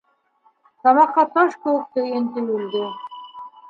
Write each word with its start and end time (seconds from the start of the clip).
Тамаҡҡа 0.87 1.27
таш 1.37 1.61
кеүек 1.69 1.87
төйөн 2.01 2.29
төйөлдө. 2.35 2.87